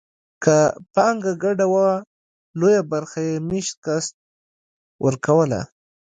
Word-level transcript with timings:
که 0.43 0.57
پانګه 0.93 1.33
ګډه 1.43 1.65
وه 1.73 1.89
لویه 2.59 2.81
برخه 2.91 3.19
یې 3.27 3.35
مېشت 3.49 3.75
کس 3.85 4.05
ورکوله 5.05 5.61